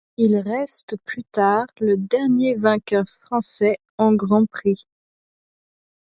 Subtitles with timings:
[0.17, 4.87] Il reste, plus tard, le dernier vainqueur français en Grand Prix.